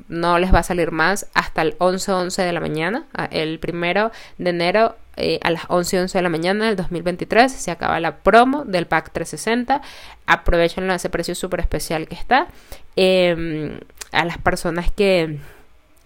no 0.10 0.38
les 0.38 0.54
va 0.54 0.60
a 0.60 0.64
salir 0.64 0.92
más 0.92 1.26
hasta 1.34 1.64
el 1.64 1.76
11-11 1.80 2.46
de 2.46 2.54
la 2.54 2.60
mañana. 2.60 3.06
Ah, 3.16 3.28
el 3.32 3.58
primero 3.58 4.12
de 4.38 4.52
enero 4.52 4.96
eh, 5.20 5.40
a 5.42 5.50
las 5.50 5.64
11 5.68 6.02
11 6.02 6.18
de 6.20 6.22
la 6.22 6.30
mañana 6.30 6.68
del 6.68 6.76
2023 6.76 7.52
se 7.52 7.72
acaba 7.72 8.00
la 8.00 8.18
promo 8.18 8.66
del 8.66 8.86
pack 8.86 9.12
360 9.12 9.82
aprovechen 10.28 10.92
ese 10.92 11.10
precio 11.10 11.34
súper 11.34 11.62
especial 11.62 12.08
que 12.08 12.14
está 12.14 12.48
em, 12.96 13.80
a 14.12 14.26
las 14.26 14.38
personas 14.38 14.92
que 14.92 15.40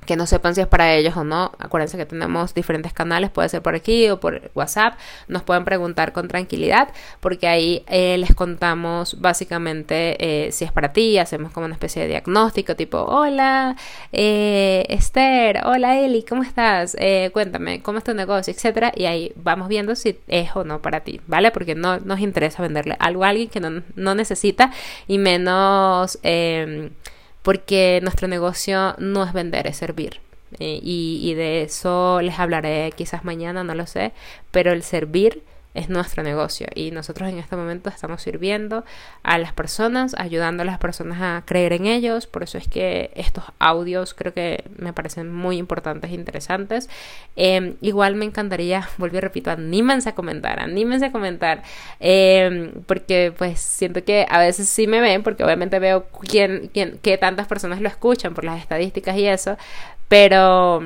que 0.06 0.16
no 0.16 0.26
sepan 0.26 0.56
si 0.56 0.62
es 0.62 0.68
para 0.68 0.94
ellos 0.94 1.16
o 1.16 1.24
no, 1.24 1.52
acuérdense 1.60 1.98
que 1.98 2.06
tenemos 2.06 2.54
diferentes 2.54 2.94
canales, 2.94 3.30
puede 3.30 3.50
ser 3.50 3.62
por 3.62 3.76
aquí 3.76 4.10
o 4.10 4.20
por 4.20 4.52
WhatsApp, 4.56 4.96
nos 5.28 5.44
pueden 5.44 5.64
preguntar 5.64 6.12
con 6.12 6.28
tranquilidad, 6.28 6.90
porque 7.20 7.48
ahí 7.48 7.84
eh, 7.88 8.18
les 8.18 8.34
contamos 8.34 9.22
básicamente 9.22 10.48
eh, 10.48 10.52
si 10.52 10.66
es 10.66 10.72
para 10.72 10.92
ti, 10.94 11.18
hacemos 11.18 11.52
como 11.52 11.66
una 11.66 11.76
especie 11.76 12.02
de 12.02 12.08
diagnóstico, 12.10 12.76
tipo, 12.76 12.98
hola 13.00 13.76
eh, 14.12 14.86
Esther, 14.90 15.62
hola 15.66 15.98
Eli, 16.00 16.24
¿cómo 16.24 16.44
estás? 16.44 16.96
cuéntame, 17.34 17.82
¿cómo 17.82 17.98
es 18.00 18.04
tu 18.04 18.14
negocio? 18.14 18.54
etcétera, 18.54 18.92
y 18.96 19.06
ahí 19.06 19.34
vamos 19.36 19.68
viendo 19.68 19.96
si 19.96 20.20
es 20.28 20.56
o 20.56 20.64
no 20.64 20.82
para 20.82 21.02
ti, 21.02 21.22
¿vale? 21.28 21.52
Porque 21.52 21.76
no 21.76 22.00
nos 22.00 22.20
interesa 22.20 22.62
venderle 22.62 22.96
algo 23.00 23.24
a 23.24 23.30
alguien 23.30 23.50
que 23.50 23.60
no, 23.60 23.84
no 23.96 24.16
necesita 24.16 24.72
y 25.08 25.18
menos 25.18 26.20
em, 26.24 26.92
porque 27.42 28.00
nuestro 28.02 28.28
negocio 28.28 28.96
no 28.98 29.24
es 29.24 29.34
vender, 29.34 29.68
es 29.68 29.78
servir. 29.78 30.20
Eh, 30.60 30.80
y, 30.84 31.22
y 31.24 31.34
de 31.34 31.64
eso 31.64 32.22
les 32.22 32.38
hablaré 32.40 32.92
quizás 32.96 33.24
mañana, 33.24 33.64
no 33.64 33.74
lo 33.74 33.88
sé, 33.88 34.12
pero 34.52 34.74
el 34.74 34.84
servir 34.84 35.44
es 35.74 35.90
nuestro 35.90 36.24
negocio 36.24 36.68
y 36.76 36.92
nosotros 36.92 37.30
en 37.30 37.38
este 37.38 37.56
momento 37.56 37.90
estamos 37.90 38.22
sirviendo 38.22 38.84
a 39.24 39.38
las 39.38 39.54
personas, 39.54 40.16
ayudando 40.18 40.64
a 40.64 40.66
las 40.66 40.80
personas 40.80 41.20
a 41.22 41.44
creer 41.46 41.74
en 41.74 41.86
ellos, 41.86 42.28
por 42.28 42.44
eso 42.44 42.58
es 42.58 42.68
que 42.68 43.12
estos 43.16 43.46
audios 43.60 44.14
creo 44.14 44.34
que 44.34 44.64
me 44.78 44.94
parecen 44.94 45.32
muy 45.32 45.58
importantes 45.58 46.12
e 46.12 46.14
interesantes. 46.14 46.90
Em, 47.36 47.76
igual 47.82 48.16
me 48.16 48.26
encantaría, 48.26 48.90
vuelvo 48.98 49.18
y 49.18 49.22
repito, 49.22 49.52
anímense 49.52 50.10
a 50.10 50.16
comentar, 50.16 50.60
anímense 50.60 51.06
a 51.06 51.12
comentar, 51.12 51.64
em, 52.00 52.72
porque 52.86 53.34
pues 53.38 53.60
siento 53.62 54.04
que 54.04 54.26
a 54.30 54.40
veces 54.40 54.68
sí 54.68 54.88
me 54.88 55.00
ven, 55.00 55.24
porque 55.24 55.44
obviamente 55.44 55.80
veo 55.80 56.08
quién, 56.28 56.70
quién, 56.74 57.00
que 57.02 57.18
tantas 57.18 57.48
personas 57.48 57.82
lo 57.82 57.88
escuchan 57.88 58.34
por 58.34 58.44
las 58.44 58.60
estadísticas 58.60 59.18
y 59.18 59.28
eso, 59.28 59.58
pero 60.08 60.82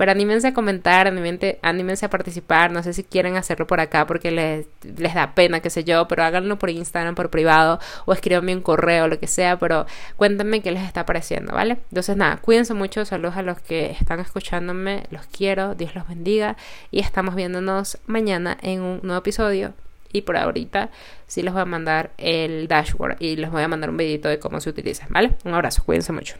pero 0.00 0.12
anímense 0.12 0.48
a 0.48 0.54
comentar, 0.54 1.06
anímense, 1.06 2.06
a 2.06 2.08
participar. 2.08 2.72
No 2.72 2.82
sé 2.82 2.94
si 2.94 3.04
quieren 3.04 3.36
hacerlo 3.36 3.66
por 3.66 3.80
acá 3.80 4.06
porque 4.06 4.30
les, 4.30 4.66
da 5.14 5.34
pena, 5.34 5.60
qué 5.60 5.68
sé 5.68 5.84
yo, 5.84 6.08
pero 6.08 6.24
háganlo 6.24 6.58
por 6.58 6.70
Instagram, 6.70 7.14
por 7.14 7.28
privado, 7.28 7.78
o 8.06 8.14
escríbanme 8.14 8.56
un 8.56 8.62
correo, 8.62 9.08
lo 9.08 9.18
que 9.18 9.26
sea, 9.26 9.58
pero 9.58 9.84
cuéntenme 10.16 10.62
qué 10.62 10.70
les 10.70 10.84
está 10.84 11.04
pareciendo, 11.04 11.52
¿vale? 11.52 11.76
Entonces, 11.90 12.16
nada, 12.16 12.38
cuídense 12.38 12.72
mucho, 12.72 13.04
saludos 13.04 13.36
a 13.36 13.42
los 13.42 13.60
que 13.60 13.90
están 13.90 14.20
escuchándome, 14.20 15.02
los 15.10 15.26
quiero, 15.26 15.74
Dios 15.74 15.94
los 15.94 16.08
bendiga, 16.08 16.56
y 16.90 17.00
estamos 17.00 17.34
viéndonos 17.34 17.98
mañana 18.06 18.56
en 18.62 18.80
un 18.80 19.00
nuevo 19.02 19.18
episodio. 19.18 19.74
Y 20.14 20.22
por 20.22 20.38
ahorita 20.38 20.88
sí 21.26 21.42
les 21.42 21.52
voy 21.52 21.60
a 21.60 21.66
mandar 21.66 22.12
el 22.16 22.68
dashboard 22.68 23.18
y 23.20 23.36
les 23.36 23.50
voy 23.50 23.62
a 23.62 23.68
mandar 23.68 23.90
un 23.90 23.98
videito 23.98 24.30
de 24.30 24.38
cómo 24.38 24.60
se 24.60 24.70
utiliza, 24.70 25.06
¿vale? 25.10 25.36
Un 25.44 25.52
abrazo, 25.52 25.84
cuídense 25.84 26.10
mucho. 26.12 26.36